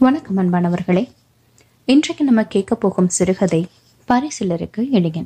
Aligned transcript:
வணக்கம் 0.00 0.38
அன்பானவர்களே. 0.38 1.08
இன்றைக்கு 1.84 2.24
நம்ம 2.24 2.44
கேட்க 2.44 2.74
போகும் 2.74 3.08
சிறுகதை 3.08 3.66
பரிசிலருக்கு 4.08 4.88
எளியன் 4.92 5.24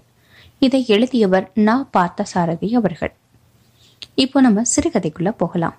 இதை 0.58 0.84
எழுதியவர் 0.86 1.50
நா. 1.54 1.88
பார்த்தசாரதி 1.92 2.74
அவர்கள். 2.74 3.12
இப்போ 4.14 4.40
நம்ம 4.40 4.62
சிறுகதைக்குள்ள 4.62 5.34
போகலாம். 5.36 5.74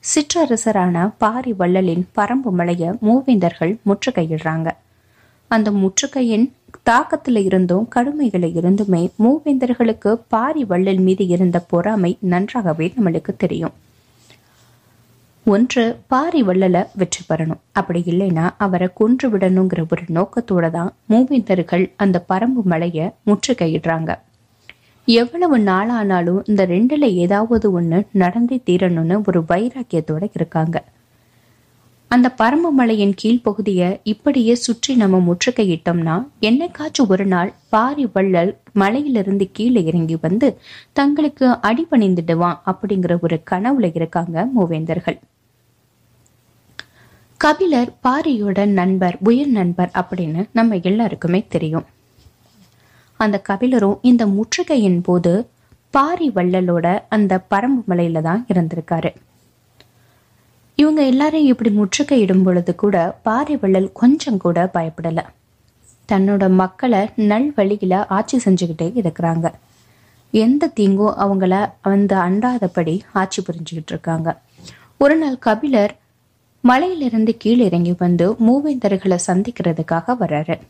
சிற்றரசரான 0.00 1.14
பாரி 1.18 1.52
வள்ளலின் 1.52 2.02
பரம்பு 2.16 2.50
மலைய 2.50 2.96
மூவேந்தர்கள் 3.02 3.76
முற்றுகையிடுறாங்க. 3.86 4.70
அந்த 5.48 5.70
முற்றுகையின் 5.70 6.52
தாக்கத்தில் 6.90 7.44
இருந்தும் 7.44 7.88
கடுமைகளை 7.88 8.52
இருந்துமே 8.54 9.10
மூவேந்தர்களுக்கு 9.18 10.20
பாரி 10.28 10.64
வள்ளல் 10.64 11.00
மீது 11.00 11.26
இருந்த 11.26 11.60
பொறாமை 11.60 12.16
நன்றாகவே 12.20 12.92
நம்மளுக்கு 12.96 13.36
தெரியும். 13.36 13.72
ஒன்று 15.52 15.82
பாரி 16.12 16.40
வள்ளல 16.48 16.76
வெற்றி 17.00 17.22
பெறணும். 17.28 17.58
அப்படி 17.78 18.00
இல்லைன்னா 18.12 18.44
அவரை 18.64 18.86
கொன்று 19.00 19.26
விடணுங்கிற 19.32 19.80
ஒரு 19.94 20.04
நோக்கத்தோட 20.16 20.70
தான் 20.76 20.90
மூவேந்தர்கள் 21.12 21.84
அந்த 22.02 22.16
பரம்பு 22.30 22.62
மலைய 22.72 23.08
முற்றுகையிடுறாங்க. 23.28 24.10
எவ்வளவு 25.08 25.56
நாளானாலும் 25.68 26.40
இந்த 26.50 26.64
ரெண்டுல 26.72 27.10
ஏதாவது 27.24 27.68
ஒண்ணு 27.80 27.98
நடந்தே 28.22 28.58
தீரணும்னு 28.68 29.18
ஒரு 29.30 29.42
வைராக்கியத்தோட 29.50 30.22
இருக்காங்க. 30.38 30.76
அந்த 32.10 32.28
பரம்பு 32.40 32.70
மலையின் 32.78 33.14
கீழ்ப்பகுதியை 33.20 33.90
இப்படியே 34.12 34.54
சுற்றி 34.64 34.92
நம்ம 35.02 35.20
முற்றுகையிட்டோம்னா 35.28 36.16
என்னைக்காச்சும் 36.48 37.10
ஒரு 37.14 37.26
நாள் 37.34 37.52
பாரி 37.74 38.06
வள்ளல் 38.16 38.52
மலையிலிருந்து 38.82 39.48
கீழே 39.58 39.82
இறங்கி 39.90 40.18
வந்து 40.26 40.50
தங்களுக்கு 41.00 41.46
அடிபணிந்துடுவான் 41.70 42.58
அப்படிங்கிற 42.72 43.14
ஒரு 43.26 43.38
கனவுல 43.52 43.94
இருக்காங்க 44.00 44.48
மூவேந்தர்கள். 44.56 45.20
கபிலர் 47.44 47.92
பாரியோட 48.02 48.66
நண்பர் 48.66 49.18
உயிர் 49.20 49.48
நண்பர் 49.48 49.90
அப்படின்னு 49.94 50.48
நம்ம 50.52 50.78
எல்லாருக்குமே 50.82 51.44
தெரியும். 51.48 51.84
அந்த 53.16 53.42
கபிலரும் 53.48 53.98
இந்த 54.02 54.26
முற்றுகையின் 54.26 55.02
போது 55.02 55.48
பாரி 55.90 56.30
வள்ளலோட 56.30 57.02
அந்த 57.08 57.44
பரம்பு 57.50 57.82
மலையில 57.88 58.20
தான் 58.20 58.46
இருந்திருக்காரு. 58.54 59.14
இவங்க 60.76 61.06
எல்லாரையும் 61.06 61.56
இப்படி 61.56 61.70
முற்றுகையிடும் 61.76 62.42
பொழுது 62.42 62.74
கூட 62.74 63.18
பாரி 63.22 63.56
வள்ளல் 63.56 63.92
கொஞ்சம் 63.92 64.38
கூட 64.38 64.70
பயப்படல. 64.74 65.18
தன்னோட 66.12 66.50
மக்களை 66.50 67.10
நல்வழியில 67.16 68.04
ஆட்சி 68.08 68.40
செஞ்சுக்கிட்டே 68.44 68.88
இருக்கிறாங்க. 69.02 69.52
எந்த 70.30 70.66
தீங்கும் 70.66 71.16
அவங்கள 71.18 71.72
வந்து 71.82 72.16
அண்டாதபடி 72.16 73.00
ஆட்சி 73.12 73.42
புரிஞ்சுக்கிட்டு 73.42 73.92
இருக்காங்க. 73.96 74.40
ஒரு 74.98 75.16
நாள் 75.16 75.38
கபிலர் 75.38 76.02
மலையிலிருந்து 76.66 77.36
கீழே 77.36 77.64
இறங்கி 77.64 77.94
வந்து 77.98 78.32
மூவேந்தர்களை 78.32 79.18
சந்திக்கிறதுக்காக 79.26 80.16
வர்றாரு. 80.20 80.60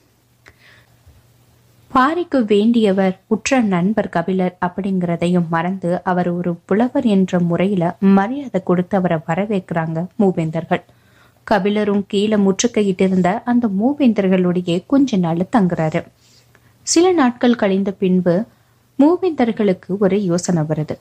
பாரிக்கு 1.94 2.40
வேண்டியவர் 2.52 3.16
உற்ற 3.26 3.60
நண்பர் 3.60 4.08
கபிலர் 4.08 4.58
அப்படிங்கிறதையும் 4.66 5.48
மறந்து 5.48 6.02
அவர் 6.02 6.28
ஒரு 6.28 6.54
புலவர் 6.64 7.04
என்ற 7.04 7.40
முறையில 7.40 7.96
மரியாதை 8.00 8.62
கொடுத்து 8.64 8.96
அவரை 8.96 9.18
வரவேற்கிறாங்க 9.28 10.06
மூவேந்தர்கள். 10.18 10.82
கபிலரும் 11.50 12.04
கீழே 12.06 12.36
முற்றுக்கையிட்டிருந்த 12.36 13.42
அந்த 13.44 13.70
மூவேந்தர்களுடைய 13.80 14.82
கொஞ்ச 14.86 15.16
நாள் 15.16 15.48
தங்குறாரு. 15.56 16.04
சில 16.82 17.12
நாட்கள் 17.12 17.54
கழிந்த 17.54 17.90
பின்பு 17.92 18.44
மூவேந்தர்களுக்கு 18.98 19.98
ஒரு 19.98 20.24
யோசனை 20.24 20.62
வருது. 20.62 20.96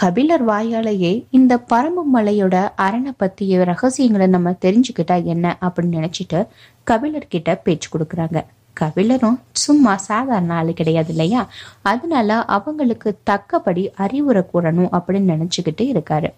கபிலர் 0.00 0.42
வாயாலேயே 0.48 1.12
இந்த 1.30 1.52
பரம்பு 1.70 2.02
மலையோட 2.14 2.56
அரணை 2.76 3.12
பத்திய 3.20 3.62
ரகசியங்களை 3.64 4.26
நம்ம 4.26 4.50
தெரிஞ்சுக்கிட்டா 4.64 5.16
என்ன 5.24 5.56
அப்படின்னு 5.60 5.94
நினைச்சிட்டு 5.98 6.40
கபிலர் 6.84 7.28
கிட்ட 7.28 7.54
பேச்சு 7.54 7.88
கொடுக்குறாங்க. 7.92 8.40
கபிலரும் 8.80 9.38
சும்மா 9.52 9.96
சாதாரண 10.08 10.54
ஆளு 10.54 10.72
கிடையாது 10.72 11.08
இல்லையா? 11.08 11.48
அதனால 11.82 12.44
அவங்களுக்கு 12.56 13.18
தக்கபடி 13.30 13.84
அறிவுரை 13.94 14.42
கூறணும் 14.54 14.92
அப்படின்னு 14.98 15.32
நினைச்சுக்கிட்டு 15.32 15.84
இருக்காரு. 15.94 16.30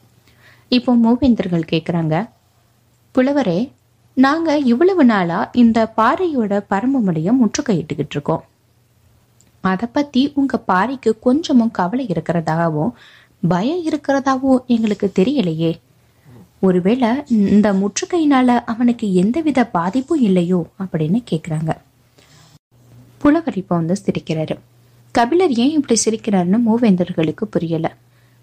இப்போ 0.69 0.95
மூவேந்தர்கள் 0.97 1.71
கேக்குறாங்க 1.73 2.29
புலவரே 3.15 3.61
நாங்க 4.13 4.59
இவ்வளவு 4.73 5.05
நாளா 5.05 5.51
இந்த 5.53 5.93
பாறையோட 5.97 6.63
பரம்பு 6.71 7.01
மலையை 7.01 7.35
முற்றுகையிட்டுக்கிட்டு 7.43 8.17
இருக்கோம். 8.17 8.45
அதை 9.61 9.89
பத்தி 9.93 10.33
உங்க 10.35 10.57
பாறைக்கு 10.59 11.19
கொஞ்சமும் 11.19 11.71
கவலை 11.71 12.05
இருக்கிறதாகவும் 12.07 12.93
பயம் 13.41 13.85
இருக்கிறதாவோ 13.85 14.67
எங்களுக்கு 14.67 15.13
தெரியலையே. 15.19 15.73
ஒருவேளை 16.61 17.09
இந்த 17.29 17.73
முற்றுகையினால 17.73 18.61
அவனுக்கு 18.67 19.15
எந்தவித 19.15 19.67
பாதிப்பும் 19.67 20.21
இல்லையோ 20.21 20.67
அப்படின்னு 20.79 21.23
கேக்குறாங்க. 21.31 21.71
புலவர் 23.19 23.57
இப்ப 23.57 23.77
வந்து 23.77 23.97
சிரிக்கிறாரு. 24.05 24.59
கபிலர் 25.13 25.53
ஏன் 25.53 25.71
இப்படி 25.71 26.01
சிரிக்கிறாருன்னு 26.05 26.59
மூவேந்தர்களுக்கு 26.67 27.45
புரியல. 27.51 27.97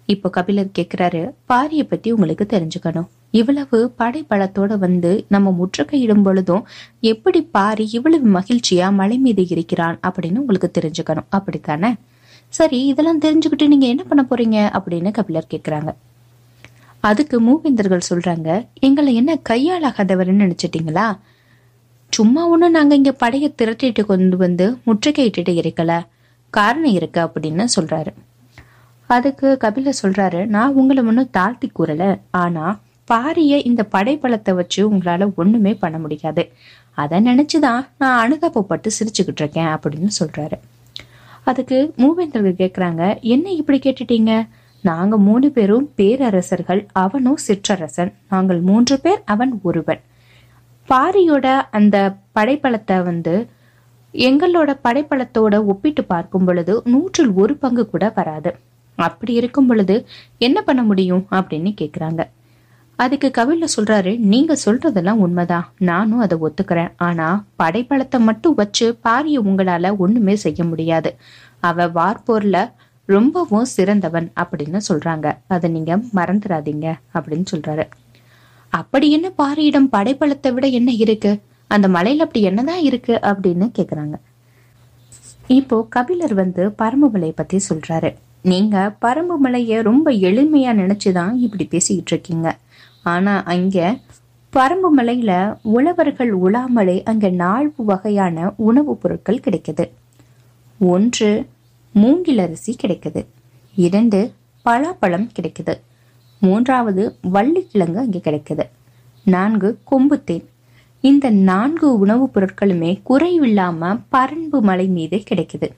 இப்போ 0.06 0.30
கபிலர் 0.30 0.74
கேக்குறாரு 0.78 1.30
பாரிய 1.48 1.82
பத்தி 1.82 2.12
உங்களுக்கு 2.12 2.46
தெரிஞ்சுக்கணும். 2.50 3.06
இவ்வளவு 3.30 3.90
படை 3.90 4.26
பலத்தோட 4.30 4.78
வந்து 4.78 5.24
நம்ம 5.28 5.56
முற்றுகையிடும் 5.60 6.22
பொழுதும் 6.22 6.66
எப்படி 7.00 7.42
பாரி 7.42 7.88
இவ்வளவு 7.92 8.40
மகிழ்ச்சியா 8.40 8.92
மலை 8.92 9.18
மீது 9.18 9.48
இருக்கிறான் 9.48 9.98
அப்படின்னு 10.02 10.36
உங்களுக்கு 10.36 10.70
தெரிஞ்சுக்கணும். 10.78 11.24
அப்படித்தானே? 11.28 11.94
சரி 12.48 12.86
இதெல்லாம் 12.86 13.20
தெரிஞ்சுக்கிட்டு 13.20 13.66
நீங்க 13.66 13.86
என்ன 13.86 14.02
பண்ண 14.02 14.26
போறீங்க? 14.30 14.78
அப்படின்னு 14.78 15.10
கபிலர் 15.10 15.46
கேக்குறாங்க. 15.50 15.94
அதுக்கு 17.00 17.42
மூவேந்தர்கள் 17.42 18.00
சொல்றாங்க 18.10 18.66
எங்களை 18.74 19.14
என்ன 19.14 19.38
கையாளாகாதவர்னு 19.48 20.50
நினைச்சிட்டீங்களா? 20.50 21.18
சும்மா 22.10 22.54
ஒண்ணு 22.54 22.68
நாங்க 22.68 22.94
இங்க 22.94 23.12
படையை 23.12 23.54
திரட்டிட்டு 23.62 24.04
கொண்டு 24.04 24.36
வந்து 24.36 24.78
முற்றுகையிட்டு 24.86 25.70
இருக்கல. 25.70 26.06
காரணம் 26.50 26.92
இருக்கு 26.92 27.20
அப்படின்னு 27.20 27.66
சொல்றாரு. 27.76 28.06
அதுக்கு 29.06 29.56
கபிலர் 29.56 29.98
சொல்றாரு 30.02 30.46
நான் 30.46 30.74
உங்களை 30.74 31.02
ஒன்றும் 31.02 31.30
தாழ்த்தி 31.30 31.72
கூறல. 31.78 32.20
ஆனா 32.30 32.78
பாரிய 33.12 33.66
இந்த 33.66 33.88
படைப்பலத்தை 33.92 34.54
வச்சு 34.54 34.90
உங்களால 34.90 35.34
ஒண்ணுமே 35.34 35.74
பண்ண 35.74 35.98
முடியாது. 35.98 36.52
அதை 36.94 37.20
நினைச்சுதான் 37.20 37.86
நான் 37.98 38.32
அனுதாபப்பட்டு 38.32 38.90
சிரிச்சுக்கிட்டு 39.00 39.34
இருக்கேன் 39.34 39.66
அப்படின்னு 39.66 40.08
சொல்றாரு. 40.18 40.58
அதுக்கு 41.46 41.78
மூவேந்தர்கள் 41.96 42.58
கேட்குறாங்க 42.60 43.02
என்ன 43.34 43.46
இப்படி 43.60 43.78
கேட்டுட்டீங்க? 43.78 44.32
நாங்கள் 44.82 45.18
மூணு 45.18 45.46
பேரும் 45.50 45.86
பேரரசர்கள் 45.96 46.82
அவனும் 46.92 47.38
சிற்றரசன். 47.46 48.12
நாங்கள் 48.30 48.60
மூன்று 48.60 48.96
பேர் 49.00 49.22
அவன் 49.24 49.52
ஒருவன். 49.62 50.00
பாரியோட 50.88 51.46
அந்த 51.70 51.96
படைப்பலத்தை 52.34 52.96
வந்து 53.02 53.34
எங்களோட 54.14 54.70
படைப்பலத்தோட 54.84 55.54
ஒப்பிட்டு 55.64 56.04
பார்க்கும் 56.04 56.44
பொழுது 56.44 56.74
நூற்றில் 56.84 57.32
ஒரு 57.34 57.54
பங்கு 57.56 57.84
கூட 57.90 58.12
வராது. 58.14 58.52
அப்படி 58.98 59.32
இருக்கும் 59.40 59.66
பொழுது 59.66 59.96
என்ன 60.38 60.58
பண்ண 60.62 60.82
முடியும்? 60.82 61.26
அப்படின்னு 61.30 61.72
கேட்குறாங்க 61.80 62.22
அதுக்கு 62.96 63.30
கவில 63.38 63.64
சொல்றாரு 63.76 64.18
நீங்க 64.18 64.56
சொல்றதெல்லாம் 64.64 65.10
உண்மைதான். 65.10 65.72
நானும் 65.78 66.18
அதை 66.18 66.38
ஒத்துக்கிறேன். 66.40 66.92
ஆனா 66.96 67.44
படைப்பலத்தை 67.62 68.18
மட்டும் 68.18 68.54
வச்சு 68.54 68.98
பாரிய 69.04 69.38
உங்களால 69.44 69.96
ஒண்ணுமே 69.96 70.36
செய்ய 70.36 70.64
முடியாது. 70.64 71.16
அவ 71.60 71.88
வார்போர்ல 71.88 72.72
ரொம்பவும் 73.04 73.64
சிறந்தவன் 73.64 74.32
அப்படின்னு 74.40 74.80
சொல்றாங்க. 74.88 75.38
அதை 75.46 75.70
நீங்க 75.70 75.96
மறந்துடாதீங்க 75.96 76.94
அப்படின்னு 77.14 77.44
சொல்றாரு. 77.50 77.88
அப்படி 78.68 79.10
என்ன 79.10 79.32
பாரியிடம் 79.38 79.88
படைப்பலத்தை 79.92 80.52
விட 80.52 80.66
என்ன 80.66 80.92
இருக்கு? 80.92 81.40
அந்த 81.66 81.88
மலையில 81.88 82.16
அப்படி 82.16 82.42
என்னதான் 82.42 82.80
இருக்கு? 82.80 83.18
அப்படின்னு 83.22 83.70
கேக்குறாங்க. 83.78 84.14
இப்போ 85.46 85.86
கபிலர் 85.90 86.34
வந்து 86.34 86.74
பரம்புமலை 86.78 87.32
பத்தி 87.34 87.60
சொல்றாரு. 87.68 88.14
நீங்க 88.42 88.96
பரம்புமலைய 89.02 89.82
ரொம்ப 89.82 90.10
எளிமையா 90.10 90.72
நினைச்சுதான் 90.72 91.34
இப்படி 91.34 91.64
பேசிக்கிட்டு 91.64 92.10
இருக்கீங்க. 92.10 92.56
ஆனா 93.06 93.42
அங்க 93.42 93.98
பரம்பு 94.52 94.88
மலையில 94.96 95.56
உழவர்கள் 95.62 96.38
உழாமலே 96.38 97.02
அங்க 97.04 97.28
நால்வு 97.28 97.84
வகையான 97.84 98.52
உணவுப் 98.56 99.00
பொருட்கள் 99.02 99.40
கிடைக்குது. 99.44 99.90
ஒன்று 100.78 101.46
மூங்கில் 101.92 102.38
அரிசி 102.38 102.76
கிடைக்குது. 102.82 103.26
இரண்டு 103.74 104.32
பலாப்பழம் 104.64 105.28
கிடைக்குது. 105.40 105.80
மூன்றாவது 106.40 107.16
வள்ளிக்கிழங்கு 107.22 107.98
அங்கே 107.98 108.20
கிடைக்குது. 108.24 108.62
நான்கு 109.24 109.78
கொம்புத்தேன் 109.90 110.44
இந்த 111.00 111.30
நான்கு 111.30 111.98
உணவுப் 111.98 112.36
பொருட்களுமே 112.36 113.00
குறைவில்லாம 113.08 114.00
பரம்பு 114.12 114.60
மலை 114.60 114.86
மீது 114.86 115.22
கிடைக்குது. 115.30 115.70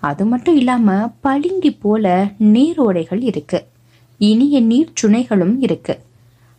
அது 0.00 0.26
மட்டும் 0.26 0.56
இல்லாம 0.56 1.12
பளிங்கி 1.22 1.76
போல 1.80 2.30
நீரோடைகள் 2.38 3.22
இருக்கு. 3.22 3.66
இனிய 4.18 4.60
நீர் 4.60 4.92
சுனைகளும் 5.02 5.56
இருக்கு. 5.60 6.08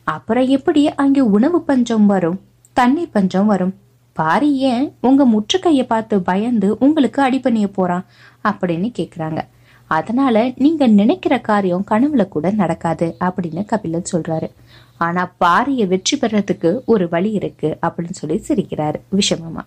அப்புறம் 0.03 0.47
எப்படி 0.47 0.93
அங்கே 0.93 1.21
உணவு 1.21 1.61
பஞ்சம் 1.61 2.05
வரும்? 2.05 2.39
தண்ணி 2.73 3.05
பஞ்சம் 3.05 3.45
வரும். 3.45 3.73
பாரி 4.13 4.57
ஏன் 4.57 4.93
உங்க 5.01 5.27
முற்றுகையை 5.27 5.83
பார்த்து 5.83 6.21
பயந்து 6.21 6.77
உங்களுக்கு 6.77 7.21
அடிப்பணிய 7.21 7.67
போறான்? 7.67 8.05
அப்படின்னு 8.43 8.89
கேக்குறாங்க. 8.99 9.41
அதனால 9.87 10.51
நீங்க 10.55 10.87
நினைக்கிற 10.87 11.39
காரியம் 11.39 11.85
கனவுல 11.91 12.27
கூட 12.27 12.51
நடக்காது 12.51 13.15
அப்படின்னு 13.19 13.65
கபிலன் 13.65 14.11
சொல்றாரு. 14.11 14.49
ஆனா 14.97 15.31
பாரியை 15.39 15.87
வெற்றி 15.87 16.17
பெறத்துக்கு 16.17 16.79
ஒரு 16.85 17.09
வழி 17.09 17.31
இருக்கு 17.31 17.77
அப்படின்னு 17.81 18.11
சொல்லி 18.11 18.43
சிரிக்கிறாரு 18.47 18.99
விஷமமா 19.15 19.63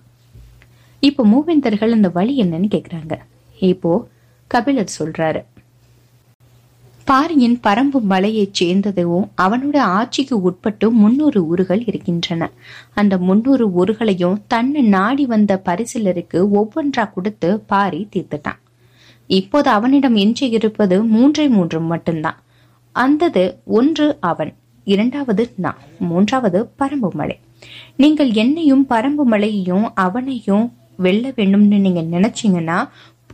இப்போ 1.00 1.26
மூவேந்தர்கள் 1.26 1.92
அந்த 1.92 2.08
வழி 2.08 2.40
என்னன்னு 2.42 2.68
கேக்குறாங்க. 2.74 3.14
இப்போ 3.58 4.06
கபிலர் 4.46 4.96
சொல்றாரு. 4.98 5.44
பாரியின் 7.08 7.56
பரம்பு 7.62 7.98
மலையைச் 8.10 8.54
சேர்ந்ததும் 8.58 9.24
அவனோட 9.42 9.76
ஆட்சிக்கு 9.96 10.42
உட்பட்டு 10.42 10.86
முன்னூறு 10.90 11.40
ஊர்கள் 11.46 11.82
இருக்கின்றன. 11.86 12.50
அந்த 12.94 13.18
முன்னூறு 13.18 13.64
ஊர்களையும் 13.80 14.36
தன்னை 14.46 14.82
நாடி 14.94 15.26
வந்த 15.26 15.62
பரிசிலருக்கு 15.64 16.38
ஒவ்வொன்றா 16.58 17.04
கொடுத்து 17.12 17.60
பாரி 17.60 18.08
தீர்த்துட்டான். 18.12 18.60
இப்போது 19.26 19.70
அவனிடம் 19.70 20.14
எஞ்சி 20.14 20.48
இருப்பது 20.48 20.96
மூன்றே 21.04 21.48
மூன்று 21.48 21.80
மட்டும்தான். 21.80 22.38
அந்தது 22.92 23.44
ஒன்று 23.64 24.06
அவன் 24.20 24.52
இரண்டாவது 24.84 25.44
நான் 25.56 25.82
மூன்றாவது 25.98 26.70
பரம்பு 26.78 27.10
மலை. 27.12 27.36
நீங்கள் 27.96 28.32
என்னையும் 28.32 28.86
பரம்பு 28.88 29.24
மலையையும் 29.24 29.86
அவனையும் 29.94 30.72
வெல்ல 30.96 31.28
வேண்டும்னு 31.28 31.78
நீங்க 31.86 32.02
நினைச்சீங்கன்னா 32.16 32.78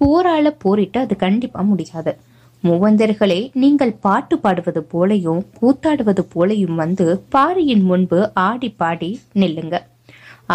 போரால 0.01 0.49
போரிட்டு 0.59 1.01
அது 1.01 1.17
கண்டிப்பா 1.17 1.61
முடியாது. 1.61 2.13
மூவந்தர்களே 2.65 3.39
நீங்கள் 3.53 3.93
பாட்டு 4.01 4.39
பாடுவது 4.39 4.81
போலையும் 4.83 5.43
கூத்தாடுவது 5.61 6.23
போலையும் 6.35 6.75
வந்து 6.75 7.07
பாரியின் 7.29 7.83
முன்பு 7.83 8.19
ஆடி 8.35 8.69
பாடி 8.71 9.21
நில்லுங்க. 9.35 9.77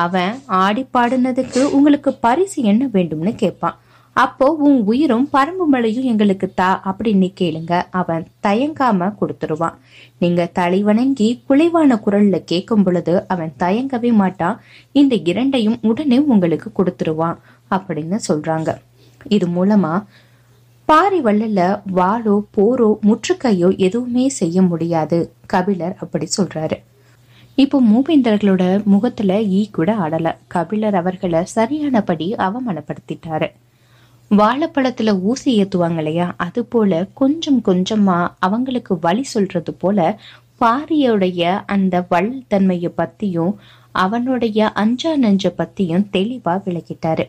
அவன் 0.03 0.35
ஆடி 0.45 0.83
பாடினதுக்கு 0.93 1.61
உங்களுக்கு 1.77 2.13
பரிசு 2.13 2.63
என்ன 2.63 2.89
வேண்டும்னு 2.93 3.35
கேட்பான். 3.35 3.77
அப்போ 4.13 4.47
உன் 4.65 4.77
உயிரும் 4.83 5.25
பரம்பு 5.33 5.65
மலையும் 5.67 6.03
எங்களுக்கு 6.03 6.47
தா 6.53 6.69
அப்படின்னு 6.89 7.29
கேளுங்க. 7.39 7.81
அவன் 8.01 8.27
தயங்காம 8.47 9.09
கொடுத்துருவான். 9.21 9.75
நீங்க 10.17 10.45
தலை 10.59 10.83
வணங்கி 10.83 11.29
குலைவான 11.49 11.97
குரல்ல 12.05 12.37
கேட்கும் 12.45 12.83
பொழுது 12.83 13.27
அவன் 13.27 13.53
தயங்கவே 13.63 14.11
மாட்டான். 14.13 14.59
இந்த 14.91 15.15
இரண்டையும் 15.15 15.79
உடனே 15.81 16.19
உங்களுக்கு 16.19 16.71
கொடுத்துருவான் 16.77 17.39
அப்படின்னு 17.69 18.19
சொல்றாங்க. 18.27 18.71
இது 19.27 19.47
மூலமா 19.47 19.93
பாரி 20.85 21.19
வள்ளல 21.21 21.81
வாளோ 21.95 22.43
போரோ 22.57 22.89
முற்றுக்கையோ 23.07 23.77
எதுவுமே 23.77 24.29
செய்ய 24.29 24.61
முடியாது. 24.61 25.33
கபிலர் 25.45 25.95
அப்படி 25.99 26.27
சொல்றாரு. 26.37 26.77
இப்போ 27.55 27.81
மூவேந்தர்களோட 27.81 28.83
முகத்துல 28.83 29.41
ஈ 29.41 29.69
கூட 29.69 29.95
ஆடல. 29.95 30.35
கபிலர் 30.47 30.95
அவர்களை 30.95 31.45
சரியானபடி 31.45 32.33
அவமானப்படுத்திட்டாரு. 32.37 33.47
வாழைப்பழத்துல 34.31 35.21
ஊசி 35.21 35.63
ஏத்துவாங்க 35.63 35.97
இல்லையா? 35.97 36.33
அது 36.37 36.65
போல 36.65 37.07
கொஞ்சம் 37.13 37.61
கொஞ்சமா 37.65 38.27
அவங்களுக்கு 38.39 38.99
வழி 38.99 39.23
சொல்றது 39.23 39.73
போல 39.73 40.19
பாரியோடைய 40.61 41.63
அந்த 41.65 42.05
வள் 42.09 42.43
தன்மையை 42.47 42.91
பத்தியும் 42.97 43.53
அவனுடைய 43.91 44.69
அஞ்சா 44.69 45.15
நஞ்ச 45.15 45.53
பத்தியும் 45.57 46.05
தெளிவா 46.13 46.55
விளக்கிட்டாரு. 46.65 47.25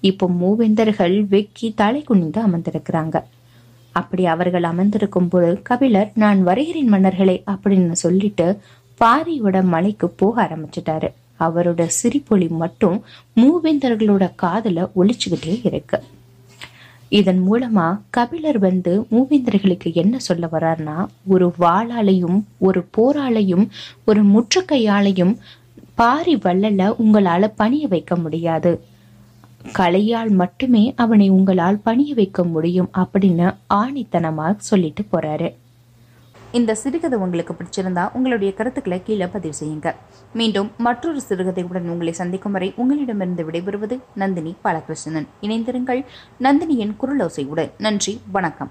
இப்போ 0.00 0.26
மூவேந்தர்கள் 0.40 1.16
வெக்கி 1.30 1.74
தலை 1.74 2.02
குனிந்து 2.02 2.40
அமர்ந்திருக்கிறாங்க. 2.46 3.22
அப்படி 3.92 4.26
அவர்கள் 4.26 4.62
அமர்ந்திருக்கும் 4.62 5.28
போது 5.28 5.60
கபிலர் 5.62 6.10
நான் 6.14 6.42
வருகிறேன் 6.42 6.88
மன்னர்களே 6.88 7.42
அப்படின்னு 7.46 7.92
சொல்லிட்டு 7.92 8.58
பாரியோட 9.00 9.62
மலைக்கு 9.64 10.08
போக 10.08 10.42
ஆரம்பிச்சிட்டாரு. 10.42 11.08
அவரோட 11.40 11.88
சிரிப்பொலி 12.02 12.48
மட்டும் 12.48 13.02
மூவேந்தர்களோட 13.36 14.30
காதல 14.34 14.90
ஒழிச்சுக்கிட்டே 14.96 15.66
இருக்கு. 15.66 16.02
இதன் 17.08 17.52
மூலமா 17.52 18.00
கபிலர் 18.10 18.58
வந்து 18.58 19.06
மூவேந்தர்களுக்கு 19.10 19.92
என்ன 19.92 20.18
சொல்ல 20.18 20.48
வர்றார்னா 20.52 21.06
ஒரு 21.26 21.52
வாளாலையும் 21.60 22.42
ஒரு 22.58 22.86
போராலையும் 22.96 23.68
ஒரு 24.04 24.24
முற்றுக்கையாலையும் 24.24 25.36
பாரி 25.94 26.36
வள்ளல 26.36 26.94
உங்களால 27.04 27.52
பணிய 27.56 27.88
வைக்க 27.88 28.16
முடியாது. 28.16 28.72
கலையால் 29.64 30.30
மட்டுமே 30.30 30.94
அவனை 30.96 31.28
உங்களால் 31.28 31.78
பணிய 31.78 32.14
வைக்க 32.14 32.44
முடியும் 32.44 32.90
அப்படின்னு 32.98 33.54
ஆணித்தனமாக 33.74 34.54
சொல்லிட்டு 34.56 35.04
போறாரு. 35.12 35.54
இந்த 36.52 36.74
சிறுகதை 36.74 37.18
உங்களுக்கு 37.18 37.54
பிடிச்சிருந்தா 37.54 38.08
உங்களுடைய 38.12 38.54
கருத்துக்களை 38.54 39.02
கீழே 39.02 39.26
பதிவு 39.26 39.54
செய்யுங்க. 39.60 39.94
மீண்டும் 40.32 40.70
மற்றொரு 40.76 41.20
சிறுகதையுடன் 41.28 41.88
உங்களை 41.88 42.12
சந்திக்கும் 42.12 42.52
வரை 42.52 42.72
உங்களிடமிருந்து 42.76 43.44
விடைபெறுவது 43.50 43.98
நந்தினி 44.14 44.56
பாலகிருஷ்ணன். 44.64 45.26
இணைந்திருங்கள் 45.40 46.04
நந்தினியின் 46.40 46.96
குரலோசையுடன் 47.00 47.70
நன்றி 47.78 48.20
வணக்கம். 48.32 48.70